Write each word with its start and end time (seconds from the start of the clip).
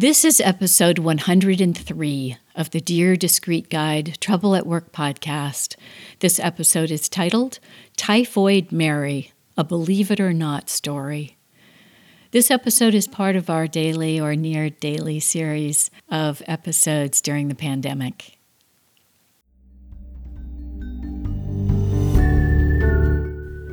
This 0.00 0.24
is 0.24 0.40
episode 0.40 0.98
103 0.98 2.38
of 2.54 2.70
the 2.70 2.80
Dear 2.80 3.16
Discreet 3.16 3.68
Guide 3.68 4.16
Trouble 4.18 4.56
at 4.56 4.66
Work 4.66 4.92
podcast. 4.92 5.76
This 6.20 6.40
episode 6.40 6.90
is 6.90 7.06
titled 7.06 7.58
Typhoid 7.98 8.72
Mary, 8.72 9.34
a 9.58 9.62
Believe 9.62 10.10
It 10.10 10.18
or 10.18 10.32
Not 10.32 10.70
story. 10.70 11.36
This 12.30 12.50
episode 12.50 12.94
is 12.94 13.06
part 13.06 13.36
of 13.36 13.50
our 13.50 13.66
daily 13.66 14.18
or 14.18 14.34
near 14.34 14.70
daily 14.70 15.20
series 15.20 15.90
of 16.08 16.40
episodes 16.46 17.20
during 17.20 17.48
the 17.48 17.54
pandemic. 17.54 18.38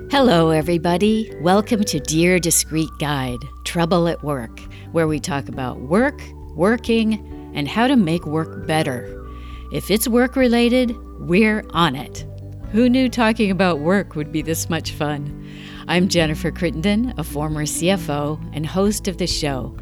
Hello, 0.09 0.51
everybody. 0.51 1.33
Welcome 1.41 1.83
to 1.83 1.99
Dear 1.99 2.39
Discreet 2.39 2.89
Guide 2.97 3.39
Trouble 3.65 4.07
at 4.07 4.23
Work 4.23 4.61
where 4.91 5.07
we 5.07 5.19
talk 5.19 5.49
about 5.49 5.81
work, 5.81 6.21
working, 6.55 7.51
and 7.53 7.67
how 7.67 7.87
to 7.87 7.95
make 7.95 8.25
work 8.25 8.65
better. 8.65 9.27
If 9.71 9.91
it's 9.91 10.07
work 10.07 10.35
related, 10.35 10.95
we're 11.19 11.65
on 11.71 11.95
it. 11.95 12.25
Who 12.71 12.89
knew 12.89 13.09
talking 13.09 13.51
about 13.51 13.79
work 13.79 14.15
would 14.15 14.31
be 14.31 14.41
this 14.41 14.69
much 14.69 14.91
fun? 14.91 15.45
I'm 15.89 16.07
Jennifer 16.07 16.51
Crittenden, 16.51 17.13
a 17.17 17.23
former 17.23 17.63
CFO 17.63 18.39
and 18.53 18.65
host 18.65 19.07
of 19.07 19.17
the 19.17 19.27
show, 19.27 19.75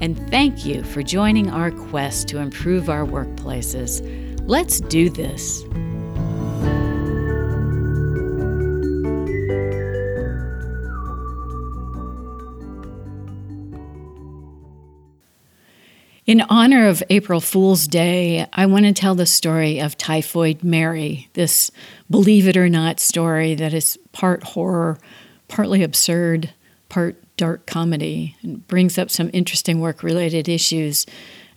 and 0.00 0.16
thank 0.30 0.64
you 0.64 0.84
for 0.84 1.02
joining 1.02 1.50
our 1.50 1.70
quest 1.70 2.28
to 2.28 2.38
improve 2.38 2.88
our 2.88 3.04
workplaces. 3.04 4.00
Let's 4.48 4.80
do 4.80 5.10
this. 5.10 5.64
In 16.32 16.40
honor 16.48 16.86
of 16.86 17.02
April 17.10 17.42
Fool's 17.42 17.86
Day, 17.86 18.46
I 18.54 18.64
want 18.64 18.86
to 18.86 18.94
tell 18.94 19.14
the 19.14 19.26
story 19.26 19.80
of 19.80 19.98
Typhoid 19.98 20.64
Mary, 20.64 21.28
this 21.34 21.70
believe 22.08 22.48
it 22.48 22.56
or 22.56 22.70
not 22.70 23.00
story 23.00 23.54
that 23.54 23.74
is 23.74 23.98
part 24.12 24.42
horror, 24.42 24.96
partly 25.48 25.82
absurd, 25.82 26.48
part 26.88 27.22
dark 27.36 27.66
comedy, 27.66 28.34
and 28.40 28.66
brings 28.66 28.96
up 28.96 29.10
some 29.10 29.28
interesting 29.34 29.78
work 29.78 30.02
related 30.02 30.48
issues, 30.48 31.04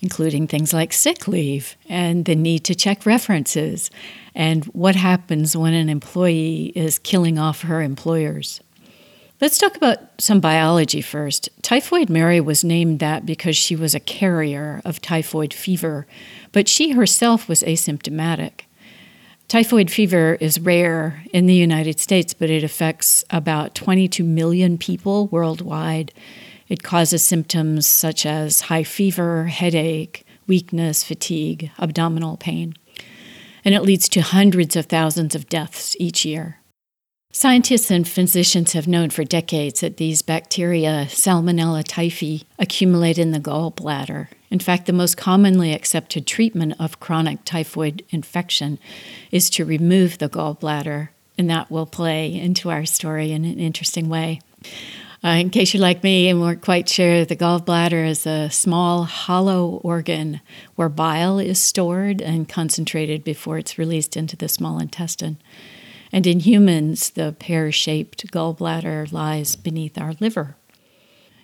including 0.01 0.45
things 0.45 0.73
like 0.73 0.91
sick 0.91 1.25
leave 1.25 1.77
and 1.87 2.25
the 2.25 2.35
need 2.35 2.65
to 2.65 2.75
check 2.75 3.05
references, 3.05 3.89
and 4.35 4.65
what 4.65 4.97
happens 4.97 5.55
when 5.55 5.73
an 5.73 5.87
employee 5.87 6.73
is 6.75 6.99
killing 6.99 7.39
off 7.39 7.61
her 7.61 7.81
employers. 7.81 8.59
Let's 9.41 9.57
talk 9.57 9.75
about 9.75 9.99
some 10.17 10.39
biology 10.39 11.01
first. 11.01 11.49
Typhoid 11.61 12.09
Mary 12.09 12.39
was 12.39 12.63
named 12.63 12.99
that 12.99 13.25
because 13.25 13.57
she 13.57 13.75
was 13.75 13.93
a 13.93 13.99
carrier 13.99 14.81
of 14.85 15.01
typhoid 15.01 15.53
fever, 15.53 16.07
but 16.53 16.69
she 16.69 16.91
herself 16.91 17.49
was 17.49 17.61
asymptomatic. 17.61 18.61
Typhoid 19.49 19.91
fever 19.91 20.37
is 20.39 20.57
rare 20.61 21.21
in 21.33 21.47
the 21.47 21.53
United 21.53 21.99
States, 21.99 22.33
but 22.33 22.49
it 22.49 22.63
affects 22.63 23.25
about 23.29 23.75
22 23.75 24.23
million 24.23 24.77
people 24.77 25.27
worldwide. 25.27 26.13
It 26.69 26.81
causes 26.81 27.27
symptoms 27.27 27.85
such 27.87 28.25
as 28.25 28.61
high 28.61 28.83
fever, 28.83 29.47
headache, 29.47 30.25
weakness, 30.47 31.03
fatigue, 31.03 31.71
abdominal 31.77 32.37
pain. 32.37 32.73
And 33.65 33.75
it 33.75 33.81
leads 33.81 34.07
to 34.09 34.21
hundreds 34.21 34.77
of 34.77 34.85
thousands 34.85 35.35
of 35.35 35.49
deaths 35.49 35.97
each 35.99 36.23
year. 36.23 36.59
Scientists 37.37 37.91
and 37.91 38.07
physicians 38.07 38.71
have 38.71 38.87
known 38.87 39.09
for 39.09 39.25
decades 39.25 39.81
that 39.81 39.97
these 39.97 40.21
bacteria, 40.21 41.05
Salmonella 41.09 41.83
typhi, 41.83 42.45
accumulate 42.57 43.17
in 43.17 43.31
the 43.31 43.41
gallbladder. 43.41 44.29
In 44.49 44.59
fact, 44.59 44.85
the 44.85 44.93
most 44.93 45.17
commonly 45.17 45.73
accepted 45.73 46.25
treatment 46.25 46.75
of 46.79 47.01
chronic 47.01 47.43
typhoid 47.43 48.05
infection 48.09 48.79
is 49.31 49.49
to 49.49 49.65
remove 49.65 50.17
the 50.17 50.29
gallbladder, 50.29 51.09
and 51.37 51.49
that 51.49 51.69
will 51.69 51.85
play 51.85 52.33
into 52.33 52.69
our 52.69 52.85
story 52.85 53.33
in 53.33 53.43
an 53.43 53.59
interesting 53.59 54.07
way. 54.07 54.39
Uh, 55.21 55.31
in 55.31 55.49
case 55.49 55.73
you're 55.73 55.81
like 55.81 56.05
me 56.05 56.29
and 56.29 56.39
weren't 56.39 56.61
quite 56.61 56.87
sure, 56.87 57.25
the 57.25 57.35
gallbladder 57.35 58.07
is 58.07 58.25
a 58.25 58.49
small, 58.49 59.03
hollow 59.03 59.81
organ 59.83 60.39
where 60.75 60.87
bile 60.87 61.39
is 61.39 61.59
stored 61.59 62.21
and 62.21 62.47
concentrated 62.47 63.25
before 63.25 63.57
it's 63.57 63.77
released 63.77 64.15
into 64.15 64.37
the 64.37 64.47
small 64.47 64.79
intestine. 64.79 65.35
And 66.15 66.25
in 66.25 66.39
humans, 66.39 67.09
the 67.09 67.35
pear 67.37 67.73
shaped 67.73 68.31
gallbladder 68.31 69.11
lies 69.11 69.57
beneath 69.57 69.97
our 69.97 70.13
liver. 70.21 70.55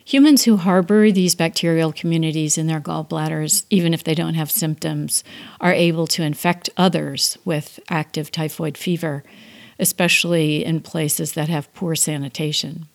Humans 0.06 0.46
who 0.46 0.56
harbor 0.56 1.12
these 1.12 1.36
bacterial 1.36 1.92
communities 1.92 2.58
in 2.58 2.68
their 2.68 2.80
gallbladders, 2.80 3.66
even 3.70 3.94
if 3.94 4.06
they 4.06 4.16
don't 4.16 4.36
have 4.36 4.50
symptoms, 4.50 5.26
are 5.60 5.74
able 5.74 6.08
to 6.08 6.24
infect 6.24 6.70
others 6.78 7.38
with 7.44 7.81
active 7.90 8.31
typhoid 8.31 8.78
fever, 8.78 9.26
especially 9.78 10.64
in 10.64 10.80
places 10.80 11.34
that 11.34 11.50
have 11.50 11.74
poor 11.74 11.94
sanitation. 11.94 12.88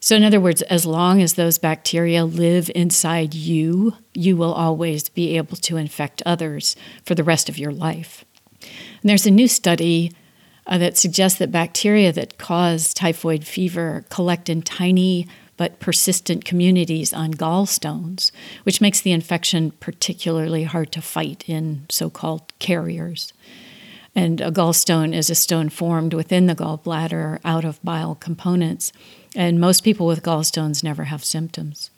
So, 0.00 0.16
in 0.16 0.24
other 0.24 0.40
words, 0.40 0.62
as 0.62 0.84
long 0.84 1.22
as 1.22 1.34
those 1.34 1.56
bacteria 1.56 2.24
live 2.24 2.68
inside 2.74 3.32
you, 3.32 3.94
you 4.12 4.36
will 4.36 4.52
always 4.52 5.08
be 5.08 5.36
able 5.36 5.56
to 5.58 5.76
infect 5.76 6.20
others 6.26 6.74
for 7.04 7.14
the 7.14 7.24
rest 7.24 7.48
of 7.48 7.58
your 7.58 7.72
life. 7.72 8.24
And 8.60 9.08
there's 9.08 9.26
a 9.26 9.30
new 9.30 9.46
study 9.46 10.10
uh, 10.66 10.78
that 10.78 10.96
suggests 10.96 11.38
that 11.38 11.52
bacteria 11.52 12.12
that 12.12 12.38
cause 12.38 12.92
typhoid 12.92 13.44
fever 13.44 14.04
collect 14.10 14.48
in 14.48 14.62
tiny 14.62 15.26
but 15.56 15.80
persistent 15.80 16.44
communities 16.44 17.12
on 17.12 17.32
gallstones, 17.32 18.30
which 18.64 18.80
makes 18.80 19.00
the 19.00 19.12
infection 19.12 19.70
particularly 19.72 20.64
hard 20.64 20.92
to 20.92 21.00
fight 21.00 21.44
in 21.46 21.86
so 21.88 22.10
called 22.10 22.52
carriers. 22.58 23.32
And 24.14 24.40
a 24.40 24.50
gallstone 24.50 25.14
is 25.14 25.28
a 25.28 25.34
stone 25.34 25.68
formed 25.68 26.14
within 26.14 26.46
the 26.46 26.54
gallbladder 26.54 27.38
out 27.44 27.64
of 27.64 27.82
bile 27.82 28.14
components. 28.14 28.92
And 29.34 29.60
most 29.60 29.84
people 29.84 30.06
with 30.06 30.22
gallstones 30.22 30.82
never 30.82 31.04
have 31.04 31.24
symptoms. 31.24 31.90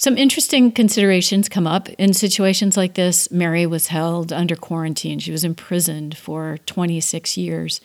Some 0.00 0.16
interesting 0.16 0.70
considerations 0.70 1.48
come 1.48 1.66
up 1.66 1.88
in 1.88 2.14
situations 2.14 2.76
like 2.76 2.94
this. 2.94 3.32
Mary 3.32 3.66
was 3.66 3.88
held 3.88 4.32
under 4.32 4.54
quarantine. 4.54 5.18
She 5.18 5.32
was 5.32 5.42
imprisoned 5.42 6.16
for 6.16 6.58
26 6.66 7.36
years. 7.36 7.80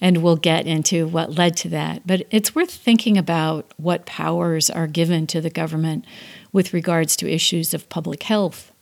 And 0.00 0.16
we'll 0.16 0.34
get 0.34 0.66
into 0.66 1.06
what 1.06 1.38
led 1.38 1.56
to 1.58 1.68
that. 1.68 2.04
But 2.04 2.26
it's 2.32 2.56
worth 2.56 2.72
thinking 2.72 3.16
about 3.16 3.72
what 3.76 4.04
powers 4.04 4.68
are 4.68 4.88
given 4.88 5.28
to 5.28 5.40
the 5.40 5.48
government 5.48 6.04
with 6.52 6.74
regards 6.74 7.14
to 7.18 7.32
issues 7.32 7.72
of 7.72 7.88
public 7.88 8.24
health, 8.24 8.72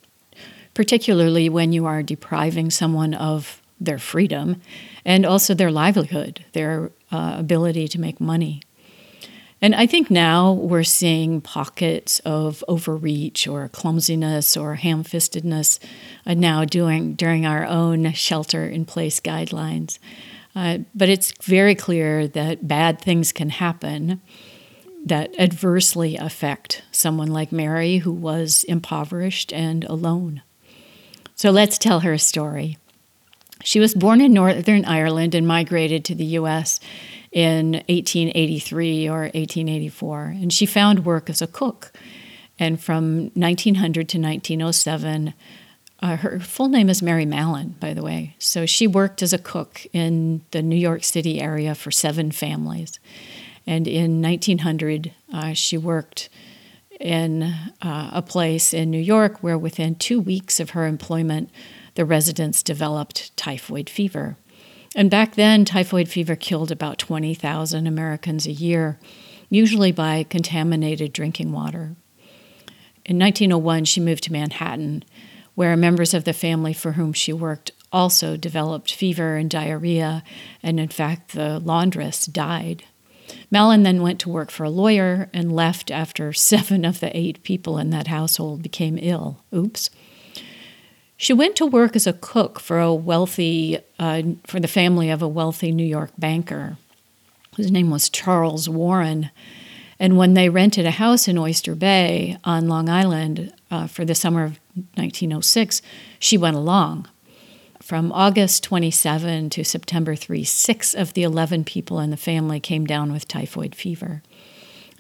particularly 0.73 1.51
when 1.51 1.75
you 1.75 1.85
are 1.85 2.03
depriving 2.03 2.71
someone 2.71 3.13
of 3.13 3.61
their 3.79 3.99
freedom 3.99 4.63
and 5.05 5.27
also 5.27 5.53
their 5.53 5.71
livelihood, 5.71 6.43
their 6.53 6.91
uh, 7.11 7.35
ability 7.37 7.87
to 7.89 8.01
make 8.01 8.19
money. 8.19 8.63
And 9.63 9.77
I 9.77 9.87
think 9.87 10.11
now 10.11 10.53
we're 10.53 10.83
seeing 10.83 11.41
pockets 11.41 12.19
of 12.25 12.65
overreach 12.67 13.47
or 13.47 13.69
clumsiness 13.69 14.57
or 14.57 14.75
ham 14.75 15.05
fistedness 15.05 15.79
uh, 16.27 16.35
now 16.35 16.65
doing, 16.65 17.15
during 17.15 17.47
our 17.47 17.65
own 17.65 18.13
shelter 18.13 18.67
in 18.67 18.85
place 18.85 19.21
guidelines. 19.21 20.01
Uh, 20.57 20.79
but 20.97 21.09
it's 21.09 21.33
very 21.45 21.77
clear 21.77 22.27
that 22.27 22.67
bad 22.67 23.01
things 23.01 23.31
can 23.31 23.51
happen 23.51 24.21
that 25.05 25.33
adversely 25.39 26.17
affect 26.17 26.83
someone 26.91 27.29
like 27.29 27.53
Mary, 27.53 27.99
who 27.99 28.13
was 28.13 28.65
impoverished 28.65 29.53
and 29.53 29.85
alone. 29.85 30.43
So 31.37 31.51
let's 31.51 31.79
tell 31.79 32.01
her 32.01 32.13
a 32.13 32.19
story. 32.19 32.79
She 33.63 33.79
was 33.79 33.95
born 33.95 34.21
in 34.21 34.33
Northern 34.33 34.85
Ireland 34.85 35.37
and 35.37 35.47
migrated 35.47 36.05
to 36.07 36.17
the 36.17 36.25
U.S 36.25 36.81
in 37.33 37.73
1883 37.89 39.09
or 39.09 39.23
1884, 39.23 40.25
and 40.25 40.53
she 40.53 40.67
found 40.67 41.05
work 41.05 41.31
as 41.31 41.41
a 41.41 41.47
cook. 41.47 41.93
And 42.59 42.81
from 42.81 43.31
1900 43.35 44.09
to 44.11 44.19
1907, 44.19 45.35
uh, 46.01 46.17
her 46.17 46.41
full 46.41 46.69
name 46.69 46.89
is 46.89 47.01
Mary 47.01 47.25
Mallon, 47.25 47.77
by 47.81 47.95
the 47.95 48.03
way. 48.03 48.35
So 48.39 48.67
she 48.67 48.87
worked 48.87 49.23
as 49.23 49.33
a 49.33 49.39
cook 49.39 49.87
in 49.93 50.43
the 50.51 50.63
New 50.63 50.77
York 50.77 51.05
City 51.05 51.41
area 51.41 51.75
for 51.75 51.91
seven 51.91 52.33
families. 52.33 52.99
And 53.67 53.87
in 53.87 54.21
1900, 54.21 55.13
uh, 55.33 55.53
she 55.55 55.79
worked 55.79 56.29
in 57.01 57.43
uh, 57.81 58.11
a 58.13 58.23
place 58.23 58.75
in 58.75 58.91
New 58.91 59.01
York 59.01 59.43
where, 59.43 59.57
within 59.57 59.95
two 59.95 60.21
weeks 60.21 60.61
of 60.61 60.71
her 60.71 60.87
employment, 60.87 61.51
the 61.95 62.05
residents 62.05 62.63
developed 62.63 63.37
typhoid 63.37 63.89
fever. 63.89 64.37
And 64.95 65.11
back 65.11 65.35
then, 65.37 65.65
typhoid 65.65 66.09
fever 66.09 66.37
killed 66.37 66.71
about 66.71 66.99
20,000 66.99 67.87
Americans 67.87 68.47
a 68.47 68.53
year, 68.53 68.99
usually 69.49 69.93
by 69.93 70.25
contaminated 70.25 71.13
drinking 71.13 71.53
water. 71.53 71.97
In 73.05 73.19
1901, 73.19 73.87
she 73.87 74.01
moved 74.01 74.25
to 74.25 74.33
Manhattan, 74.33 75.05
where 75.55 75.77
members 75.77 76.15
of 76.15 76.25
the 76.25 76.33
family 76.33 76.73
for 76.73 76.93
whom 76.93 77.13
she 77.13 77.33
worked 77.33 77.73
also 77.91 78.37
developed 78.37 78.95
fever 78.95 79.37
and 79.37 79.51
diarrhea, 79.51 80.23
and 80.63 80.79
in 80.79 80.89
fact, 80.89 81.33
the 81.33 81.59
laundress 81.59 82.27
died. 82.27 82.85
Mallon 83.51 83.83
then 83.83 84.03
went 84.03 84.21
to 84.21 84.31
work 84.31 84.51
for 84.51 84.65
a 84.65 84.71
lawyer 84.71 85.29
and 85.33 85.55
left 85.55 85.91
after 85.91 86.33
seven 86.35 86.85
of 86.85 87.01
the 87.01 87.15
eight 87.17 87.43
people 87.43 87.79
in 87.79 87.91
that 87.91 88.09
household 88.09 88.63
became 88.63 88.99
ill. 89.01 89.43
Oops. 89.55 89.91
She 91.23 91.33
went 91.33 91.55
to 91.55 91.67
work 91.67 91.95
as 91.95 92.09
a 92.09 92.15
cook 92.15 92.59
for 92.59 92.81
a 92.81 92.93
wealthy, 92.93 93.79
uh, 93.97 94.23
for 94.45 94.59
the 94.59 94.67
family 94.67 95.09
of 95.09 95.23
a 95.23 95.29
wealthy 95.29 95.71
New 95.71 95.87
York 95.87 96.11
banker. 96.19 96.79
whose 97.57 97.71
name 97.71 97.91
was 97.91 98.09
Charles 98.09 98.69
Warren. 98.69 99.31
And 100.01 100.17
when 100.17 100.35
they 100.35 100.49
rented 100.49 100.85
a 100.85 100.91
house 100.91 101.29
in 101.29 101.39
Oyster 101.39 101.77
Bay 101.77 102.39
on 102.43 102.67
Long 102.67 102.89
Island 102.89 103.53
uh, 103.71 103.87
for 103.87 104.05
the 104.05 104.17
summer 104.17 104.43
of 104.43 104.59
1906, 104.95 105.81
she 106.19 106.37
went 106.37 106.57
along. 106.57 107.07
From 107.81 108.11
August 108.11 108.65
27 108.65 109.49
to 109.51 109.65
September 109.65 110.17
3, 110.17 110.43
six 110.43 110.93
of 110.93 111.13
the 111.13 111.23
11 111.23 111.63
people 111.63 112.01
in 112.01 112.11
the 112.11 112.17
family 112.17 112.59
came 112.59 112.85
down 112.85 113.13
with 113.13 113.29
typhoid 113.29 113.77
fever. 113.77 114.23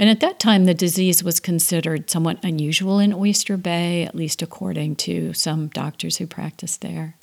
And 0.02 0.10
at 0.10 0.18
that 0.18 0.40
time, 0.40 0.64
the 0.64 0.74
disease 0.74 1.22
was 1.22 1.38
considered 1.38 2.10
somewhat 2.10 2.42
unusual 2.42 2.98
in 2.98 3.14
Oyster 3.14 3.56
Bay, 3.56 4.02
at 4.02 4.16
least 4.16 4.42
according 4.42 4.96
to 4.96 5.32
some 5.32 5.68
doctors 5.68 6.16
who 6.16 6.26
practiced 6.26 6.80
there. 6.80 7.14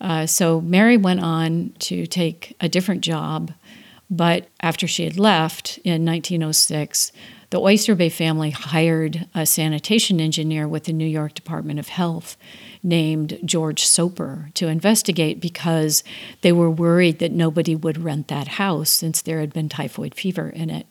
Uh, 0.00 0.26
so 0.26 0.60
Mary 0.60 0.96
went 0.96 1.18
on 1.18 1.72
to 1.80 2.06
take 2.06 2.56
a 2.60 2.68
different 2.68 3.00
job, 3.00 3.52
but 4.08 4.46
after 4.60 4.86
she 4.86 5.02
had 5.02 5.18
left 5.18 5.78
in 5.78 6.04
1906, 6.04 7.10
the 7.50 7.60
Oyster 7.60 7.96
Bay 7.96 8.10
family 8.10 8.50
hired 8.50 9.26
a 9.34 9.44
sanitation 9.44 10.20
engineer 10.20 10.68
with 10.68 10.84
the 10.84 10.92
New 10.92 11.04
York 11.04 11.34
Department 11.34 11.80
of 11.80 11.88
Health 11.88 12.36
named 12.80 13.40
George 13.44 13.82
Soper 13.82 14.50
to 14.54 14.68
investigate 14.68 15.40
because 15.40 16.04
they 16.42 16.52
were 16.52 16.70
worried 16.70 17.18
that 17.18 17.32
nobody 17.32 17.74
would 17.74 17.98
rent 17.98 18.28
that 18.28 18.46
house 18.46 18.90
since 18.90 19.20
there 19.20 19.40
had 19.40 19.52
been 19.52 19.68
typhoid 19.68 20.14
fever 20.14 20.48
in 20.48 20.70
it. 20.70 20.86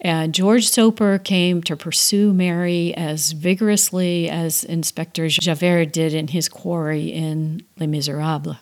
And 0.00 0.34
George 0.34 0.66
Soper 0.66 1.18
came 1.18 1.62
to 1.64 1.76
pursue 1.76 2.32
Mary 2.32 2.94
as 2.94 3.32
vigorously 3.32 4.30
as 4.30 4.64
Inspector 4.64 5.28
Javert 5.28 5.92
did 5.92 6.14
in 6.14 6.28
his 6.28 6.48
quarry 6.48 7.08
in 7.08 7.62
Les 7.78 7.86
Miserables. 7.86 8.56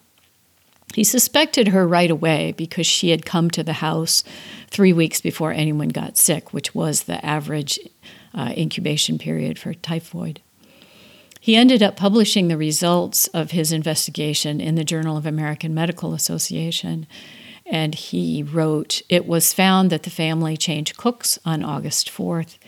He 0.94 1.04
suspected 1.04 1.68
her 1.68 1.86
right 1.86 2.10
away 2.10 2.52
because 2.56 2.86
she 2.86 3.10
had 3.10 3.26
come 3.26 3.50
to 3.50 3.62
the 3.62 3.74
house 3.74 4.24
three 4.68 4.92
weeks 4.92 5.20
before 5.20 5.52
anyone 5.52 5.90
got 5.90 6.16
sick, 6.16 6.52
which 6.52 6.74
was 6.74 7.04
the 7.04 7.24
average 7.24 7.78
uh, 8.34 8.52
incubation 8.56 9.18
period 9.18 9.58
for 9.58 9.74
typhoid. 9.74 10.40
He 11.40 11.54
ended 11.54 11.82
up 11.82 11.96
publishing 11.96 12.48
the 12.48 12.56
results 12.56 13.28
of 13.28 13.52
his 13.52 13.70
investigation 13.70 14.60
in 14.60 14.74
the 14.74 14.84
Journal 14.84 15.16
of 15.16 15.24
American 15.24 15.72
Medical 15.72 16.14
Association, 16.14 17.06
and 17.68 17.94
he 17.94 18.42
wrote 18.42 19.02
It 19.08 19.26
was 19.26 19.52
found 19.52 19.90
that 19.90 20.02
the 20.02 20.10
family 20.10 20.56
changed 20.56 20.96
cooks 20.96 21.38
on 21.44 21.62
August 21.62 22.10
4th. 22.10 22.58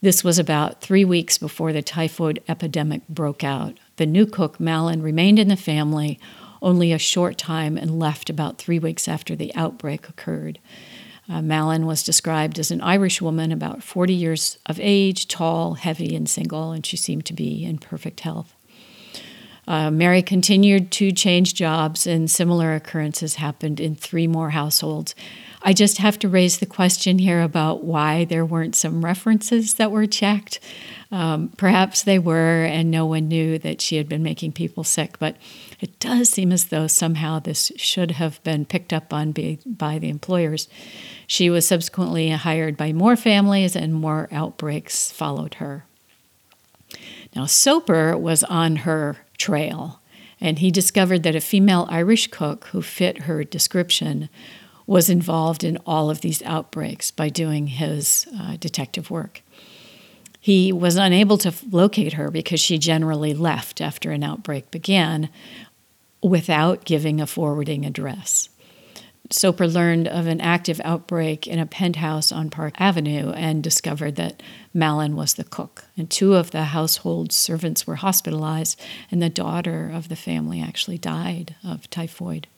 This 0.00 0.22
was 0.22 0.38
about 0.38 0.82
three 0.82 1.04
weeks 1.04 1.38
before 1.38 1.72
the 1.72 1.82
typhoid 1.82 2.42
epidemic 2.46 3.08
broke 3.08 3.42
out. 3.42 3.78
The 3.96 4.06
new 4.06 4.26
cook, 4.26 4.60
Mallon, 4.60 5.00
remained 5.02 5.38
in 5.38 5.48
the 5.48 5.56
family 5.56 6.20
only 6.60 6.92
a 6.92 6.98
short 6.98 7.38
time 7.38 7.76
and 7.76 7.98
left 7.98 8.28
about 8.28 8.58
three 8.58 8.78
weeks 8.78 9.08
after 9.08 9.36
the 9.36 9.54
outbreak 9.54 10.08
occurred. 10.08 10.58
Uh, 11.28 11.40
Mallon 11.40 11.86
was 11.86 12.02
described 12.02 12.58
as 12.58 12.70
an 12.70 12.80
Irish 12.82 13.22
woman 13.22 13.50
about 13.50 13.82
40 13.82 14.12
years 14.12 14.58
of 14.66 14.78
age, 14.80 15.26
tall, 15.26 15.74
heavy, 15.74 16.14
and 16.14 16.28
single, 16.28 16.72
and 16.72 16.84
she 16.84 16.96
seemed 16.96 17.24
to 17.26 17.32
be 17.32 17.64
in 17.64 17.78
perfect 17.78 18.20
health. 18.20 18.53
Uh, 19.66 19.90
Mary 19.90 20.22
continued 20.22 20.90
to 20.92 21.10
change 21.12 21.54
jobs, 21.54 22.06
and 22.06 22.30
similar 22.30 22.74
occurrences 22.74 23.36
happened 23.36 23.80
in 23.80 23.94
three 23.94 24.26
more 24.26 24.50
households. 24.50 25.14
I 25.66 25.72
just 25.72 25.96
have 25.96 26.18
to 26.18 26.28
raise 26.28 26.58
the 26.58 26.66
question 26.66 27.18
here 27.18 27.40
about 27.40 27.82
why 27.82 28.26
there 28.26 28.44
weren't 28.44 28.76
some 28.76 29.02
references 29.02 29.74
that 29.74 29.90
were 29.90 30.06
checked. 30.06 30.60
Um, 31.10 31.48
perhaps 31.56 32.02
they 32.02 32.18
were, 32.18 32.64
and 32.64 32.90
no 32.90 33.06
one 33.06 33.28
knew 33.28 33.58
that 33.60 33.80
she 33.80 33.96
had 33.96 34.06
been 34.06 34.22
making 34.22 34.52
people 34.52 34.84
sick, 34.84 35.18
but 35.18 35.36
it 35.80 35.98
does 35.98 36.28
seem 36.28 36.52
as 36.52 36.66
though 36.66 36.86
somehow 36.86 37.38
this 37.38 37.72
should 37.76 38.10
have 38.10 38.42
been 38.42 38.66
picked 38.66 38.92
up 38.92 39.14
on 39.14 39.32
by, 39.32 39.56
by 39.64 39.98
the 39.98 40.10
employers. 40.10 40.68
She 41.26 41.48
was 41.48 41.66
subsequently 41.66 42.28
hired 42.28 42.76
by 42.76 42.92
more 42.92 43.16
families, 43.16 43.74
and 43.74 43.94
more 43.94 44.28
outbreaks 44.30 45.10
followed 45.10 45.54
her. 45.54 45.86
Now, 47.34 47.46
Soper 47.46 48.18
was 48.18 48.44
on 48.44 48.76
her 48.76 49.23
trail, 49.44 50.00
and 50.40 50.58
he 50.58 50.70
discovered 50.70 51.22
that 51.22 51.36
a 51.36 51.40
female 51.40 51.86
Irish 51.90 52.28
cook 52.28 52.66
who 52.68 52.80
fit 52.80 53.22
her 53.22 53.44
description 53.44 54.30
was 54.86 55.10
involved 55.10 55.62
in 55.62 55.76
all 55.86 56.08
of 56.08 56.22
these 56.22 56.42
outbreaks 56.44 57.10
by 57.10 57.28
doing 57.28 57.66
his 57.66 58.26
uh, 58.40 58.56
detective 58.56 59.10
work. 59.10 59.42
He 60.40 60.72
was 60.72 60.96
unable 60.96 61.38
to 61.38 61.52
locate 61.70 62.14
her 62.14 62.30
because 62.30 62.60
she 62.60 62.78
generally 62.78 63.34
left 63.34 63.80
after 63.80 64.10
an 64.12 64.22
outbreak 64.22 64.70
began 64.70 65.28
without 66.22 66.84
giving 66.84 67.20
a 67.20 67.26
forwarding 67.26 67.84
address. 67.84 68.48
Soper 69.30 69.66
learned 69.66 70.06
of 70.06 70.26
an 70.26 70.40
active 70.40 70.80
outbreak 70.84 71.46
in 71.46 71.58
a 71.58 71.66
penthouse 71.66 72.30
on 72.30 72.50
Park 72.50 72.74
Avenue 72.78 73.30
and 73.30 73.62
discovered 73.62 74.16
that 74.16 74.42
Mallon 74.74 75.16
was 75.16 75.34
the 75.34 75.44
cook. 75.44 75.86
And 75.96 76.10
two 76.10 76.34
of 76.34 76.50
the 76.50 76.64
household 76.64 77.32
servants 77.32 77.86
were 77.86 77.96
hospitalized, 77.96 78.78
and 79.10 79.22
the 79.22 79.30
daughter 79.30 79.90
of 79.92 80.08
the 80.08 80.16
family 80.16 80.60
actually 80.60 80.98
died 80.98 81.56
of 81.64 81.88
typhoid. 81.88 82.48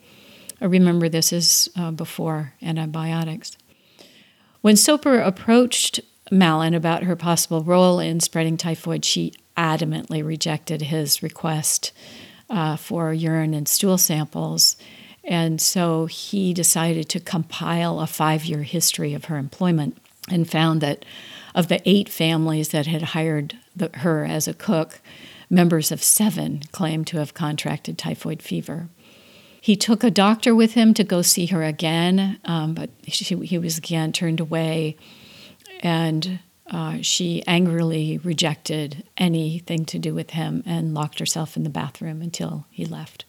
I 0.61 0.65
remember 0.65 1.09
this 1.09 1.33
is 1.33 1.71
uh, 1.77 1.93
before 1.93 2.55
antibiotics. 2.61 3.57
When 4.61 4.77
Soper 4.77 5.21
approached 5.21 6.01
Mallon 6.31 6.75
about 6.75 7.05
her 7.05 7.15
possible 7.15 7.63
role 7.63 8.01
in 8.01 8.19
spreading 8.19 8.57
typhoid, 8.57 9.05
she 9.05 9.35
adamantly 9.57 10.25
rejected 10.25 10.83
his 10.83 11.23
request 11.23 11.93
uh, 12.51 12.77
for 12.77 13.13
urine 13.13 13.55
and 13.55 13.69
stool 13.69 13.99
samples. 13.99 14.77
And 15.27 15.61
so 15.61 16.07
he 16.07 16.55
decided 16.55 17.09
to 17.11 17.21
compile 17.21 18.01
a 18.01 18.07
five 18.07 18.45
year 18.45 18.63
history 18.63 19.13
of 19.13 19.27
her 19.27 19.37
employment 19.37 19.99
and 20.31 20.49
found 20.49 20.81
that 20.81 21.05
of 21.55 21.69
the 21.69 21.81
eight 21.85 22.09
families 22.09 22.69
that 22.69 22.87
had 22.87 23.03
hired 23.03 23.57
the, 23.75 23.91
her 23.95 24.25
as 24.25 24.47
a 24.47 24.55
cook, 24.55 25.01
members 25.51 25.91
of 25.91 26.03
seven 26.03 26.63
claimed 26.71 27.07
to 27.09 27.19
have 27.19 27.35
contracted 27.35 27.97
typhoid 27.97 28.43
fever. 28.43 28.89
He 29.61 29.75
took 29.75 30.05
a 30.05 30.11
doctor 30.11 30.55
with 30.55 30.75
him 30.75 30.95
to 30.95 31.03
go 31.03 31.23
see 31.23 31.47
her 31.47 31.65
again, 31.65 32.39
um, 32.45 32.75
but 32.75 32.91
she, 33.09 33.35
he 33.45 33.59
was 33.59 33.79
again 33.79 34.13
turned 34.13 34.39
away, 34.39 34.97
and 35.81 36.39
uh, 36.71 36.99
she 37.01 37.43
angrily 37.47 38.19
rejected 38.19 39.03
anything 39.17 39.85
to 39.87 39.99
do 39.99 40.15
with 40.15 40.31
him 40.31 40.63
and 40.67 40.95
locked 40.95 41.19
herself 41.19 41.57
in 41.57 41.65
the 41.65 41.71
bathroom 41.71 42.23
until 42.23 42.67
he 42.71 42.85
left. 42.85 43.25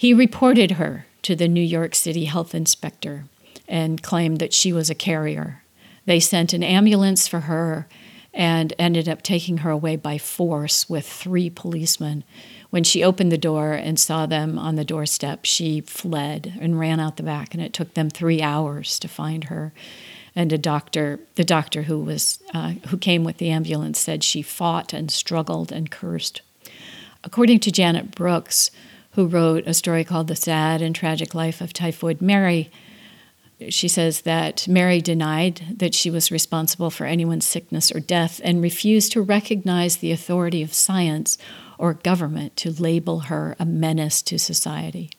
He 0.00 0.14
reported 0.14 0.70
her 0.72 1.04
to 1.20 1.36
the 1.36 1.46
New 1.46 1.60
York 1.60 1.94
City 1.94 2.24
health 2.24 2.54
inspector 2.54 3.24
and 3.68 4.02
claimed 4.02 4.38
that 4.38 4.54
she 4.54 4.72
was 4.72 4.88
a 4.88 4.94
carrier. 4.94 5.62
They 6.06 6.20
sent 6.20 6.54
an 6.54 6.62
ambulance 6.62 7.28
for 7.28 7.40
her 7.40 7.86
and 8.32 8.72
ended 8.78 9.10
up 9.10 9.20
taking 9.20 9.58
her 9.58 9.68
away 9.68 9.96
by 9.96 10.16
force 10.16 10.88
with 10.88 11.06
three 11.06 11.50
policemen 11.50 12.24
when 12.70 12.82
she 12.82 13.04
opened 13.04 13.30
the 13.30 13.36
door 13.36 13.72
and 13.72 13.98
saw 13.98 14.24
them 14.24 14.58
on 14.58 14.76
the 14.76 14.84
doorstep, 14.84 15.40
she 15.44 15.80
fled 15.82 16.56
and 16.60 16.78
ran 16.78 17.00
out 17.00 17.16
the 17.16 17.22
back, 17.22 17.52
and 17.52 17.62
it 17.62 17.72
took 17.72 17.94
them 17.94 18.08
three 18.08 18.40
hours 18.40 18.98
to 19.00 19.08
find 19.08 19.44
her. 19.44 19.72
And 20.34 20.52
a 20.52 20.58
doctor, 20.58 21.18
the 21.34 21.44
doctor 21.44 21.82
who 21.82 21.98
was 21.98 22.38
uh, 22.54 22.74
who 22.88 22.96
came 22.96 23.24
with 23.24 23.38
the 23.38 23.50
ambulance, 23.50 23.98
said 23.98 24.22
she 24.22 24.40
fought 24.40 24.92
and 24.92 25.10
struggled 25.10 25.72
and 25.72 25.90
cursed. 25.90 26.40
According 27.24 27.58
to 27.60 27.72
Janet 27.72 28.14
Brooks, 28.14 28.70
who 29.12 29.26
wrote 29.26 29.66
a 29.66 29.74
story 29.74 30.04
called 30.04 30.28
"The 30.28 30.36
Sad 30.36 30.82
and 30.82 30.94
Tragic 30.94 31.34
Life 31.34 31.60
of 31.60 31.72
Typhoid 31.72 32.20
Mary," 32.20 32.70
she 33.68 33.88
says 33.88 34.22
that 34.22 34.66
Mary 34.66 35.00
denied 35.00 35.62
that 35.76 35.94
she 35.94 36.10
was 36.10 36.30
responsible 36.30 36.90
for 36.90 37.04
anyone's 37.04 37.46
sickness 37.46 37.92
or 37.92 38.00
death 38.00 38.40
and 38.42 38.62
refused 38.62 39.12
to 39.12 39.22
recognize 39.22 39.96
the 39.96 40.12
authority 40.12 40.62
of 40.62 40.72
science 40.72 41.36
or 41.76 41.94
government 41.94 42.56
to 42.56 42.70
label 42.70 43.20
her 43.20 43.56
a 43.58 43.64
menace 43.66 44.22
to 44.22 44.38
society. 44.38 45.10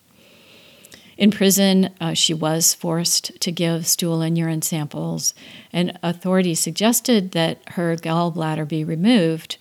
In 1.18 1.30
prison, 1.30 1.92
uh, 2.00 2.14
she 2.14 2.34
was 2.34 2.74
forced 2.74 3.40
to 3.42 3.52
give 3.52 3.86
stool 3.86 4.22
and 4.22 4.38
urine 4.38 4.64
samples, 4.64 5.36
and 5.72 5.98
authorities 6.02 6.60
suggested 6.60 7.32
that 7.34 7.60
her 7.72 7.96
gallbladder 7.96 8.68
be 8.68 8.84
removed 8.84 9.58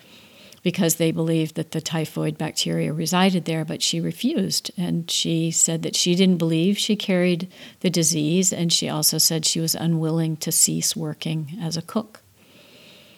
because 0.63 0.97
they 0.97 1.11
believed 1.11 1.55
that 1.55 1.71
the 1.71 1.81
typhoid 1.81 2.37
bacteria 2.37 2.93
resided 2.93 3.45
there, 3.45 3.65
but 3.65 3.83
she 3.83 4.01
refused. 4.01 4.71
And 4.77 5.11
she 5.11 5.51
said 5.51 5.83
that 5.83 5.97
she 5.97 6.15
didn't 6.15 6.39
believe 6.39 6.79
she 6.79 6.97
carried 6.97 7.51
the 7.81 7.91
disease, 7.91 8.53
and 8.53 8.73
she 8.73 8.89
also 8.89 9.19
said 9.19 9.45
she 9.45 9.61
was 9.61 9.75
unwilling 9.75 10.37
to 10.39 10.53
cease 10.53 10.95
working 10.95 11.57
as 11.61 11.77
a 11.77 11.83
cook. 11.83 12.23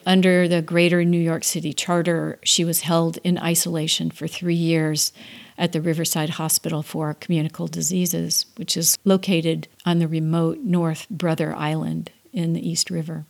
Under 0.05 0.47
the 0.47 0.61
Greater 0.61 1.05
New 1.05 1.19
York 1.19 1.43
City 1.43 1.71
Charter, 1.71 2.39
she 2.43 2.65
was 2.65 2.81
held 2.81 3.19
in 3.23 3.37
isolation 3.37 4.11
for 4.11 4.27
three 4.27 4.53
years 4.55 5.13
at 5.57 5.71
the 5.71 5.81
Riverside 5.81 6.31
Hospital 6.31 6.83
for 6.83 7.13
Communicable 7.13 7.67
Diseases, 7.67 8.45
which 8.57 8.75
is 8.75 8.97
located 9.05 9.67
on 9.85 9.99
the 9.99 10.07
remote 10.07 10.59
North 10.59 11.07
Brother 11.09 11.55
Island 11.55 12.11
in 12.33 12.53
the 12.53 12.67
East 12.67 12.89
River. 12.89 13.25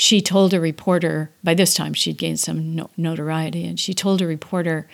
She 0.00 0.22
told 0.22 0.54
a 0.54 0.60
reporter, 0.62 1.30
by 1.44 1.52
this 1.52 1.74
time 1.74 1.92
she'd 1.92 2.16
gained 2.16 2.40
some 2.40 2.88
notoriety, 2.96 3.66
and 3.66 3.78
she 3.78 3.92
told 3.92 4.22
a 4.22 4.26
reporter, 4.26 4.88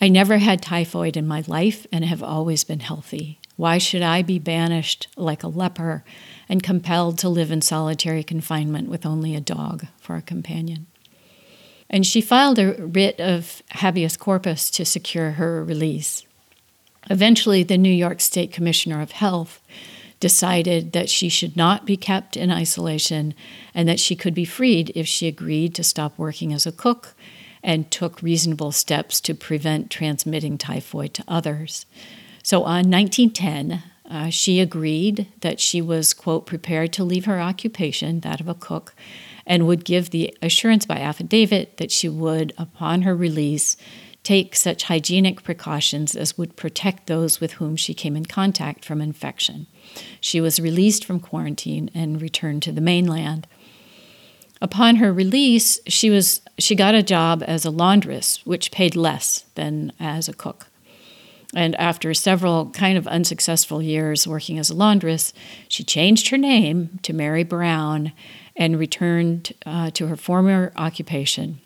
I 0.00 0.08
never 0.08 0.38
had 0.38 0.62
typhoid 0.62 1.18
in 1.18 1.28
my 1.28 1.44
life 1.46 1.86
and 1.92 2.06
have 2.06 2.22
always 2.22 2.64
been 2.64 2.80
healthy. 2.80 3.38
Why 3.56 3.76
should 3.76 4.00
I 4.00 4.22
be 4.22 4.38
banished 4.38 5.08
like 5.18 5.42
a 5.42 5.48
leper 5.48 6.04
and 6.48 6.62
compelled 6.62 7.18
to 7.18 7.28
live 7.28 7.50
in 7.50 7.60
solitary 7.60 8.22
confinement 8.22 8.88
with 8.88 9.04
only 9.04 9.36
a 9.36 9.42
dog 9.42 9.88
for 10.00 10.16
a 10.16 10.22
companion? 10.22 10.86
And 11.90 12.06
she 12.06 12.22
filed 12.22 12.58
a 12.58 12.72
writ 12.78 13.20
of 13.20 13.62
habeas 13.72 14.16
corpus 14.16 14.70
to 14.70 14.86
secure 14.86 15.32
her 15.32 15.62
release. 15.62 16.24
Eventually, 17.10 17.62
the 17.62 17.76
New 17.76 17.92
York 17.92 18.22
State 18.22 18.52
Commissioner 18.52 19.02
of 19.02 19.10
Health 19.10 19.60
decided 20.24 20.92
that 20.92 21.10
she 21.10 21.28
should 21.28 21.54
not 21.54 21.84
be 21.84 21.98
kept 21.98 22.34
in 22.34 22.50
isolation 22.50 23.34
and 23.74 23.86
that 23.86 24.00
she 24.00 24.16
could 24.16 24.32
be 24.32 24.46
freed 24.46 24.90
if 24.94 25.06
she 25.06 25.28
agreed 25.28 25.74
to 25.74 25.84
stop 25.84 26.16
working 26.16 26.50
as 26.50 26.64
a 26.64 26.72
cook 26.72 27.14
and 27.62 27.90
took 27.90 28.22
reasonable 28.22 28.72
steps 28.72 29.20
to 29.20 29.34
prevent 29.34 29.90
transmitting 29.90 30.56
typhoid 30.56 31.12
to 31.12 31.22
others. 31.28 31.84
So 32.42 32.62
on 32.62 32.90
1910, 32.90 33.82
uh, 34.08 34.30
she 34.30 34.60
agreed 34.60 35.26
that 35.42 35.60
she 35.60 35.82
was, 35.82 36.14
quote, 36.14 36.46
prepared 36.46 36.90
to 36.94 37.04
leave 37.04 37.26
her 37.26 37.38
occupation, 37.38 38.20
that 38.20 38.40
of 38.40 38.48
a 38.48 38.54
cook, 38.54 38.94
and 39.46 39.66
would 39.66 39.84
give 39.84 40.08
the 40.08 40.34
assurance 40.40 40.86
by 40.86 41.00
affidavit 41.00 41.76
that 41.76 41.90
she 41.90 42.08
would, 42.08 42.54
upon 42.56 43.02
her 43.02 43.14
release, 43.14 43.76
take 44.24 44.56
such 44.56 44.84
hygienic 44.84 45.42
precautions 45.44 46.16
as 46.16 46.36
would 46.36 46.56
protect 46.56 47.06
those 47.06 47.40
with 47.40 47.52
whom 47.52 47.76
she 47.76 47.94
came 47.94 48.16
in 48.16 48.24
contact 48.24 48.84
from 48.84 49.00
infection. 49.00 49.66
She 50.20 50.40
was 50.40 50.58
released 50.58 51.04
from 51.04 51.20
quarantine 51.20 51.90
and 51.94 52.20
returned 52.20 52.62
to 52.64 52.72
the 52.72 52.80
mainland. 52.80 53.46
Upon 54.62 54.96
her 54.96 55.12
release, 55.12 55.78
she 55.86 56.08
was 56.08 56.40
she 56.58 56.74
got 56.74 56.94
a 56.94 57.02
job 57.02 57.44
as 57.46 57.64
a 57.64 57.70
laundress, 57.70 58.44
which 58.46 58.70
paid 58.70 58.96
less 58.96 59.44
than 59.56 59.92
as 60.00 60.28
a 60.28 60.32
cook. 60.32 60.68
And 61.54 61.76
after 61.76 62.14
several 62.14 62.70
kind 62.70 62.96
of 62.96 63.06
unsuccessful 63.06 63.82
years 63.82 64.26
working 64.26 64.58
as 64.58 64.70
a 64.70 64.74
laundress, 64.74 65.32
she 65.68 65.84
changed 65.84 66.28
her 66.28 66.38
name 66.38 66.98
to 67.02 67.12
Mary 67.12 67.44
Brown 67.44 68.12
and 68.56 68.78
returned 68.78 69.52
uh, 69.66 69.90
to 69.90 70.06
her 70.06 70.16
former 70.16 70.72
occupation 70.76 71.60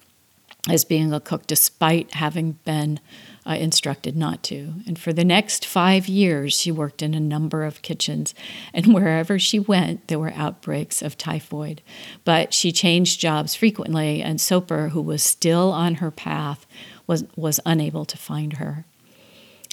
as 0.68 0.84
being 0.84 1.12
a 1.12 1.20
cook, 1.20 1.46
despite 1.46 2.14
having 2.14 2.52
been 2.64 3.00
uh, 3.46 3.54
instructed 3.54 4.16
not 4.16 4.42
to. 4.44 4.74
And 4.86 4.98
for 4.98 5.12
the 5.12 5.24
next 5.24 5.64
five 5.64 6.06
years, 6.06 6.52
she 6.52 6.70
worked 6.70 7.02
in 7.02 7.14
a 7.14 7.20
number 7.20 7.64
of 7.64 7.82
kitchens, 7.82 8.34
and 8.74 8.92
wherever 8.94 9.38
she 9.38 9.58
went, 9.58 10.08
there 10.08 10.18
were 10.18 10.32
outbreaks 10.34 11.00
of 11.00 11.16
typhoid. 11.16 11.80
But 12.24 12.52
she 12.52 12.72
changed 12.72 13.20
jobs 13.20 13.54
frequently, 13.54 14.22
and 14.22 14.40
Soper, 14.40 14.90
who 14.90 15.00
was 15.00 15.22
still 15.22 15.72
on 15.72 15.96
her 15.96 16.10
path, 16.10 16.66
was, 17.06 17.24
was 17.36 17.58
unable 17.64 18.04
to 18.04 18.18
find 18.18 18.54
her. 18.54 18.84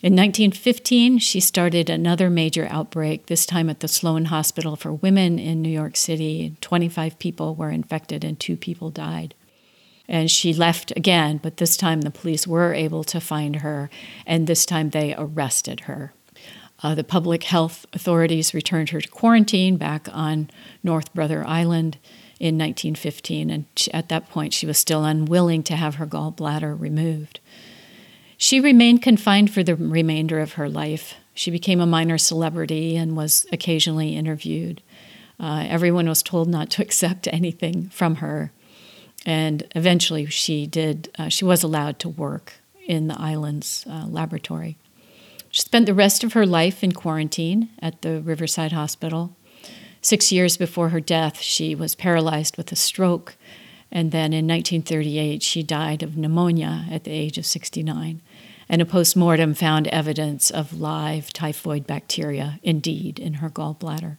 In 0.03 0.13
1915, 0.13 1.17
she 1.19 1.39
started 1.39 1.89
another 1.89 2.29
major 2.29 2.67
outbreak, 2.69 3.25
this 3.25 3.45
time 3.45 3.69
at 3.69 3.79
the 3.79 3.87
Sloan 3.87 4.25
Hospital 4.25 4.75
for 4.75 4.93
Women 4.93 5.39
in 5.39 5.61
New 5.61 5.69
York 5.69 5.95
City. 5.97 6.55
25 6.61 7.17
people 7.17 7.55
were 7.55 7.71
infected 7.71 8.23
and 8.23 8.39
two 8.39 8.55
people 8.55 8.91
died. 8.91 9.33
And 10.07 10.29
she 10.29 10.53
left 10.53 10.91
again, 10.95 11.39
but 11.41 11.57
this 11.57 11.77
time 11.77 12.01
the 12.01 12.11
police 12.11 12.45
were 12.45 12.73
able 12.73 13.03
to 13.05 13.19
find 13.19 13.57
her, 13.57 13.89
and 14.25 14.45
this 14.45 14.65
time 14.65 14.91
they 14.91 15.15
arrested 15.17 15.81
her. 15.81 16.13
Uh, 16.83 16.93
the 16.93 17.03
public 17.03 17.43
health 17.43 17.85
authorities 17.93 18.53
returned 18.53 18.89
her 18.89 19.01
to 19.01 19.07
quarantine 19.07 19.77
back 19.77 20.07
on 20.11 20.49
North 20.83 21.13
Brother 21.13 21.45
Island 21.47 21.97
in 22.39 22.57
1915, 22.57 23.49
and 23.49 23.65
at 23.93 24.09
that 24.09 24.29
point 24.29 24.53
she 24.53 24.65
was 24.65 24.77
still 24.77 25.05
unwilling 25.05 25.63
to 25.63 25.75
have 25.75 25.95
her 25.95 26.05
gallbladder 26.05 26.79
removed. 26.79 27.39
She 28.37 28.59
remained 28.59 29.01
confined 29.01 29.53
for 29.53 29.63
the 29.63 29.75
remainder 29.75 30.39
of 30.39 30.53
her 30.53 30.67
life. 30.67 31.15
She 31.33 31.49
became 31.49 31.79
a 31.79 31.85
minor 31.85 32.17
celebrity 32.17 32.97
and 32.97 33.15
was 33.15 33.45
occasionally 33.51 34.15
interviewed. 34.15 34.81
Uh, 35.39 35.65
everyone 35.67 36.07
was 36.07 36.21
told 36.21 36.47
not 36.47 36.69
to 36.71 36.81
accept 36.83 37.27
anything 37.31 37.89
from 37.89 38.15
her. 38.15 38.51
And 39.25 39.63
eventually 39.75 40.27
she 40.27 40.67
did, 40.67 41.09
uh, 41.17 41.29
she 41.29 41.45
was 41.45 41.63
allowed 41.63 41.99
to 41.99 42.09
work 42.09 42.53
in 42.85 43.07
the 43.07 43.19
island's 43.19 43.85
uh, 43.89 44.05
laboratory. 44.07 44.77
She 45.49 45.61
spent 45.61 45.85
the 45.85 45.93
rest 45.93 46.23
of 46.23 46.33
her 46.33 46.45
life 46.45 46.83
in 46.83 46.91
quarantine 46.91 47.69
at 47.79 48.01
the 48.01 48.21
Riverside 48.21 48.71
Hospital. 48.71 49.35
Six 50.01 50.31
years 50.31 50.57
before 50.57 50.89
her 50.89 50.99
death, 50.99 51.41
she 51.41 51.73
was 51.73 51.95
paralyzed 51.95 52.57
with 52.57 52.71
a 52.71 52.75
stroke 52.75 53.35
and 53.95 54.11
then 54.11 54.33
in 54.33 54.45
1938, 54.45 55.41
she 55.41 55.63
died 55.63 56.03
of 56.03 56.17
pneumonia 56.17 56.85
at 56.91 57.05
the 57.05 57.11
age 57.11 57.37
of 57.37 57.45
69. 57.45 58.21
And 58.67 58.81
a 58.81 58.85
post 58.85 59.15
mortem 59.15 59.53
found 59.53 59.87
evidence 59.87 60.51
of 60.51 60.77
live 60.79 61.31
typhoid 61.31 61.87
bacteria, 61.87 62.59
indeed, 62.61 63.19
in 63.19 63.35
her 63.35 63.49
gallbladder. 63.49 64.17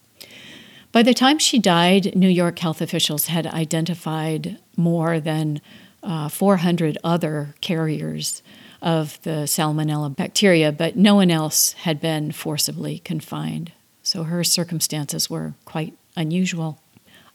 By 0.96 1.02
the 1.02 1.12
time 1.12 1.38
she 1.38 1.58
died, 1.58 2.16
New 2.16 2.26
York 2.26 2.58
health 2.58 2.80
officials 2.80 3.26
had 3.26 3.46
identified 3.46 4.58
more 4.78 5.20
than 5.20 5.60
uh, 6.02 6.30
400 6.30 6.96
other 7.04 7.54
carriers 7.60 8.42
of 8.80 9.20
the 9.20 9.44
salmonella 9.44 10.16
bacteria, 10.16 10.72
but 10.72 10.96
no 10.96 11.16
one 11.16 11.30
else 11.30 11.72
had 11.72 12.00
been 12.00 12.32
forcibly 12.32 13.00
confined. 13.00 13.72
So 14.02 14.22
her 14.22 14.42
circumstances 14.42 15.28
were 15.28 15.52
quite 15.66 15.92
unusual. 16.16 16.80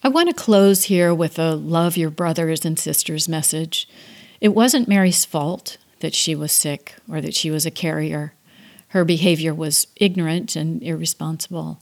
I 0.03 0.07
want 0.09 0.29
to 0.29 0.33
close 0.33 0.85
here 0.85 1.13
with 1.13 1.37
a 1.37 1.53
love 1.53 1.95
your 1.95 2.09
brothers 2.09 2.65
and 2.65 2.79
sisters 2.79 3.29
message. 3.29 3.87
It 4.39 4.55
wasn't 4.55 4.87
Mary's 4.87 5.23
fault 5.23 5.77
that 5.99 6.15
she 6.15 6.33
was 6.33 6.51
sick 6.51 6.95
or 7.07 7.21
that 7.21 7.35
she 7.35 7.51
was 7.51 7.67
a 7.67 7.69
carrier. 7.69 8.33
Her 8.87 9.05
behavior 9.05 9.53
was 9.53 9.85
ignorant 9.97 10.55
and 10.55 10.81
irresponsible. 10.81 11.79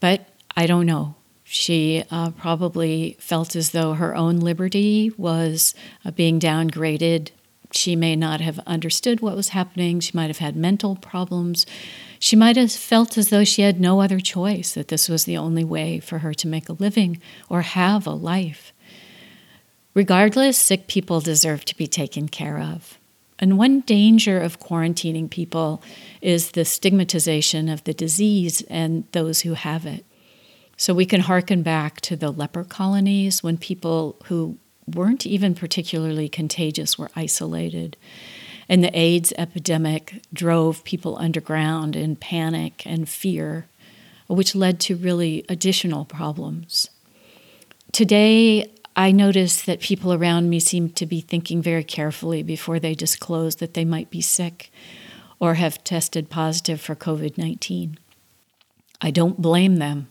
But 0.00 0.26
I 0.56 0.66
don't 0.66 0.86
know. 0.86 1.14
She 1.44 2.04
uh, 2.10 2.30
probably 2.30 3.16
felt 3.18 3.54
as 3.56 3.70
though 3.70 3.94
her 3.94 4.14
own 4.14 4.38
liberty 4.40 5.12
was 5.16 5.74
uh, 6.04 6.10
being 6.10 6.40
downgraded. 6.40 7.30
She 7.72 7.96
may 7.96 8.16
not 8.16 8.40
have 8.40 8.58
understood 8.60 9.20
what 9.20 9.36
was 9.36 9.50
happening. 9.50 10.00
She 10.00 10.16
might 10.16 10.28
have 10.28 10.38
had 10.38 10.56
mental 10.56 10.96
problems. 10.96 11.66
She 12.18 12.36
might 12.36 12.56
have 12.56 12.72
felt 12.72 13.18
as 13.18 13.30
though 13.30 13.44
she 13.44 13.62
had 13.62 13.80
no 13.80 14.00
other 14.00 14.20
choice, 14.20 14.74
that 14.74 14.88
this 14.88 15.08
was 15.08 15.24
the 15.24 15.36
only 15.36 15.64
way 15.64 16.00
for 16.00 16.18
her 16.18 16.32
to 16.34 16.48
make 16.48 16.68
a 16.68 16.74
living 16.74 17.20
or 17.48 17.62
have 17.62 18.06
a 18.06 18.10
life. 18.12 18.72
Regardless, 19.94 20.56
sick 20.56 20.86
people 20.86 21.20
deserve 21.20 21.64
to 21.66 21.76
be 21.76 21.86
taken 21.86 22.28
care 22.28 22.58
of. 22.58 22.98
And 23.38 23.58
one 23.58 23.80
danger 23.80 24.38
of 24.40 24.60
quarantining 24.60 25.28
people 25.28 25.82
is 26.20 26.52
the 26.52 26.64
stigmatization 26.64 27.68
of 27.68 27.84
the 27.84 27.92
disease 27.92 28.62
and 28.70 29.04
those 29.12 29.40
who 29.40 29.54
have 29.54 29.84
it. 29.84 30.04
So 30.82 30.92
we 30.94 31.06
can 31.06 31.20
hearken 31.20 31.62
back 31.62 32.00
to 32.00 32.16
the 32.16 32.32
leper 32.32 32.64
colonies 32.64 33.40
when 33.40 33.56
people 33.56 34.16
who 34.24 34.58
weren't 34.92 35.24
even 35.24 35.54
particularly 35.54 36.28
contagious 36.28 36.98
were 36.98 37.08
isolated. 37.14 37.96
And 38.68 38.82
the 38.82 38.98
AIDS 38.98 39.32
epidemic 39.38 40.22
drove 40.32 40.82
people 40.82 41.16
underground 41.18 41.94
in 41.94 42.16
panic 42.16 42.84
and 42.84 43.08
fear, 43.08 43.68
which 44.26 44.56
led 44.56 44.80
to 44.80 44.96
really 44.96 45.44
additional 45.48 46.04
problems. 46.04 46.90
Today, 47.92 48.68
I 48.96 49.12
notice 49.12 49.62
that 49.62 49.78
people 49.78 50.12
around 50.12 50.50
me 50.50 50.58
seem 50.58 50.90
to 50.94 51.06
be 51.06 51.20
thinking 51.20 51.62
very 51.62 51.84
carefully 51.84 52.42
before 52.42 52.80
they 52.80 52.96
disclose 52.96 53.54
that 53.54 53.74
they 53.74 53.84
might 53.84 54.10
be 54.10 54.20
sick 54.20 54.72
or 55.38 55.54
have 55.54 55.84
tested 55.84 56.28
positive 56.28 56.80
for 56.80 56.96
COVID 56.96 57.38
19. 57.38 58.00
I 59.00 59.12
don't 59.12 59.40
blame 59.40 59.76
them. 59.76 60.08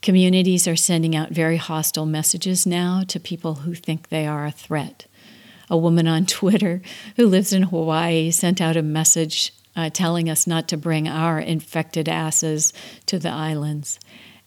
Communities 0.00 0.68
are 0.68 0.76
sending 0.76 1.16
out 1.16 1.30
very 1.30 1.56
hostile 1.56 2.06
messages 2.06 2.66
now 2.66 3.02
to 3.08 3.18
people 3.18 3.56
who 3.56 3.74
think 3.74 4.08
they 4.08 4.26
are 4.26 4.46
a 4.46 4.52
threat 4.52 5.06
a 5.70 5.76
woman 5.76 6.06
on 6.06 6.26
Twitter 6.40 6.82
who 7.16 7.26
lives 7.26 7.52
in 7.52 7.64
Hawaii 7.64 8.30
sent 8.30 8.60
out 8.60 8.76
a 8.76 8.82
message 8.82 9.52
uh, 9.76 9.90
telling 9.90 10.28
us 10.28 10.46
not 10.46 10.68
to 10.68 10.76
bring 10.76 11.06
our 11.08 11.38
infected 11.38 12.08
asses 12.08 12.72
to 13.06 13.18
the 13.18 13.28
islands. 13.28 14.00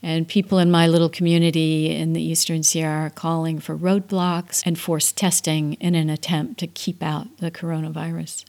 And 0.04 0.28
people 0.28 0.58
in 0.58 0.72
my 0.72 0.88
little 0.88 1.10
community 1.10 1.96
in 1.96 2.14
the 2.14 2.22
Eastern 2.22 2.64
Sierra 2.64 3.06
are 3.06 3.10
calling 3.12 3.60
for 3.60 3.78
roadblocks 3.78 4.64
and 4.66 4.78
forced 4.78 5.16
testing 5.16 5.74
in 5.74 5.94
an 5.96 6.10
attempt 6.10 6.60
to 6.60 6.68
keep 6.68 7.04
out 7.04 7.38
the 7.38 7.52
coronavirus. 7.52 8.46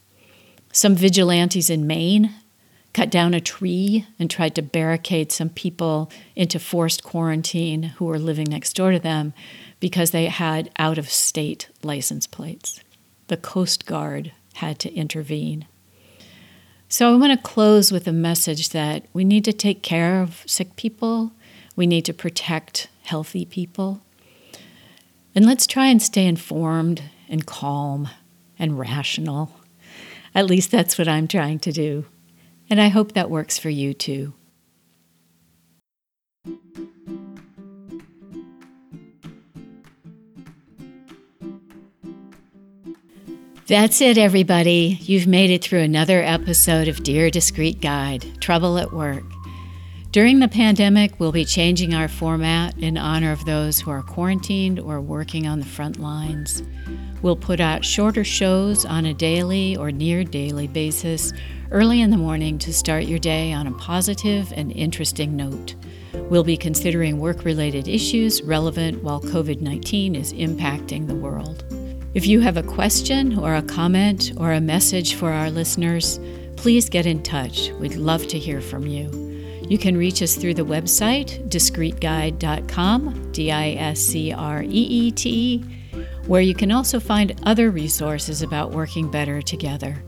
Some 0.73 0.95
vigilantes 0.97 1.69
in 1.69 1.87
Maine 1.87 2.35
cut 2.93 3.11
down 3.11 3.35
a 3.35 3.41
tree 3.41 4.07
and 4.19 4.31
tried 4.31 4.55
to 4.55 4.63
barricade 4.63 5.33
some 5.33 5.49
people 5.49 6.11
into 6.37 6.59
forced 6.59 7.03
quarantine 7.03 7.83
who 7.83 8.05
were 8.05 8.19
living 8.19 8.49
next 8.51 8.75
door 8.75 8.93
to 8.93 8.99
them 8.99 9.33
because 9.81 10.11
they 10.11 10.27
had 10.27 10.71
out 10.79 10.99
of 10.99 11.11
state 11.11 11.69
license 11.83 12.27
plates. 12.27 12.81
The 13.29 13.37
Coast 13.37 13.87
Guard 13.87 14.33
had 14.55 14.79
to 14.81 14.93
intervene. 14.93 15.67
So 16.89 17.13
I 17.13 17.17
want 17.17 17.33
to 17.33 17.49
close 17.49 17.91
with 17.91 18.07
a 18.07 18.13
message 18.13 18.69
that 18.71 19.07
we 19.15 19.25
need 19.25 19.47
to 19.47 19.53
take 19.53 19.83
care 19.83 20.21
of 20.21 20.43
sick 20.47 20.77
people, 20.77 21.33
we 21.75 21.87
need 21.87 22.05
to 22.05 22.13
protect 22.13 22.89
healthy 23.05 23.47
people. 23.47 24.03
And 25.35 25.47
let's 25.47 25.67
try 25.67 25.87
and 25.87 26.03
stay 26.03 26.27
informed 26.27 27.03
and 27.31 27.47
calm 27.47 28.11
and 28.59 28.79
rational. 28.79 29.51
At 30.35 30.47
least 30.47 30.71
that's 30.71 30.99
what 30.99 31.09
I'm 31.09 31.27
trying 31.27 31.59
to 31.61 31.73
do. 31.73 32.05
And 32.71 32.81
I 32.81 32.89
hope 32.89 33.13
that 33.13 33.31
works 33.31 33.59
for 33.59 33.71
you 33.71 33.95
too. 33.95 34.35
That's 43.73 44.01
it, 44.03 44.19
everybody. 44.19 44.99
You've 45.01 45.27
made 45.27 45.51
it 45.51 45.63
through 45.65 45.81
another 45.81 46.23
episode 46.23 46.89
of 46.89 47.03
Dear 47.03 47.31
Discreet 47.31 47.81
Guide 47.81 48.41
Trouble 48.41 48.77
at 48.77 48.93
Work. 48.93 49.25
During 50.13 50.41
the 50.41 50.49
pandemic, 50.49 51.19
we'll 51.19 51.33
be 51.33 51.47
changing 51.47 51.95
our 51.95 52.07
format 52.07 52.77
in 52.77 52.99
honor 52.99 53.33
of 53.33 53.47
those 53.47 53.81
who 53.81 53.91
are 53.91 54.03
quarantined 54.03 54.79
or 54.79 55.01
working 55.01 55.47
on 55.47 55.59
the 55.59 55.65
front 55.65 55.99
lines. 55.99 56.63
We'll 57.23 57.35
put 57.35 57.61
out 57.61 57.83
shorter 57.83 58.23
shows 58.23 58.85
on 58.85 59.07
a 59.07 59.15
daily 59.15 59.75
or 59.75 59.91
near 59.91 60.23
daily 60.23 60.69
basis 60.69 61.33
early 61.71 62.03
in 62.03 62.11
the 62.11 62.19
morning 62.19 62.59
to 62.59 62.75
start 62.75 63.05
your 63.05 63.21
day 63.21 63.55
on 63.55 63.67
a 63.67 63.73
positive 63.73 64.53
and 64.55 64.71
interesting 64.73 65.35
note. 65.35 65.77
We'll 66.13 66.45
be 66.45 66.59
considering 66.59 67.19
work 67.19 67.47
related 67.47 67.89
issues 67.89 68.43
relevant 68.43 69.03
while 69.03 69.23
COVID 69.23 69.63
19 69.63 70.15
is 70.15 70.35
impacting 70.35 71.07
the 71.07 71.15
world. 71.15 71.65
If 72.13 72.27
you 72.27 72.41
have 72.41 72.59
a 72.59 72.63
question 72.63 73.39
or 73.39 73.55
a 73.55 73.63
comment 73.63 74.33
or 74.37 74.53
a 74.53 74.61
message 74.61 75.15
for 75.15 75.33
our 75.33 75.51
listeners, 75.51 76.21
please 76.57 76.91
get 76.91 77.07
in 77.07 77.23
touch. 77.23 77.71
We'd 77.81 77.97
love 77.97 78.29
to 78.29 78.39
hear 78.39 78.61
from 78.61 78.87
you. 78.87 79.32
You 79.73 79.79
can 79.79 79.97
reach 79.97 80.21
us 80.21 80.37
through 80.37 80.53
the 80.53 80.67
website, 80.67 81.49
discreetguide.com, 81.49 83.33
D 83.33 83.51
I 83.51 83.71
S 83.71 84.01
C 84.01 84.31
R 84.31 84.63
E 84.63 84.67
E 84.69 85.11
T, 85.11 85.65
where 86.27 86.43
you 86.43 86.55
can 86.55 86.71
also 86.71 87.01
find 87.01 87.41
other 87.45 87.71
resources 87.71 88.43
about 88.43 88.73
working 88.73 89.11
better 89.11 89.41
together. 89.41 90.05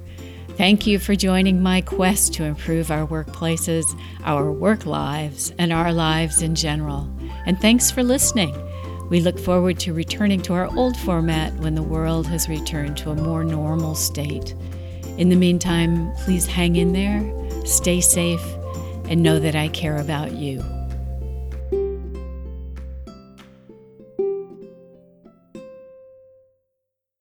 Thank 0.59 0.87
you 0.87 0.99
for 0.99 1.15
joining 1.15 1.63
my 1.63 1.81
quest 1.81 2.35
to 2.35 2.45
improve 2.45 2.91
our 2.91 3.07
workplaces, 3.07 3.87
our 4.25 4.53
work 4.53 4.85
lives, 4.85 5.55
and 5.59 5.73
our 5.73 5.95
lives 5.95 6.43
in 6.43 6.55
general. 6.55 7.11
And 7.47 7.59
thanks 7.59 7.91
for 7.91 8.03
listening. 8.03 8.55
We 9.09 9.23
look 9.23 9.39
forward 9.39 9.81
to 9.81 9.95
returning 9.95 10.43
to 10.43 10.53
our 10.53 10.69
old 10.77 10.95
format 10.99 11.55
when 11.55 11.75
the 11.75 11.83
world 11.83 12.27
has 12.27 12.51
returned 12.51 12.99
to 12.99 13.13
a 13.13 13.17
more 13.17 13.45
normal 13.45 13.95
state. 13.95 14.55
In 15.17 15.31
the 15.31 15.37
meantime, 15.37 16.13
please 16.17 16.45
hang 16.45 16.77
in 16.77 16.93
there, 16.93 17.25
stay 17.65 18.03
safe, 18.03 18.45
and 19.09 19.23
know 19.23 19.39
that 19.39 19.55
I 19.55 19.69
care 19.69 19.99
about 19.99 20.33
you. 20.33 20.63